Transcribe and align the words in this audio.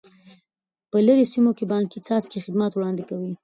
په 0.89 0.97
لیرې 1.05 1.25
سیمو 1.33 1.51
کې 1.57 1.65
بانکي 1.71 1.99
څانګې 2.07 2.43
خدمات 2.45 2.71
وړاندې 2.73 3.03
کوي. 3.09 3.33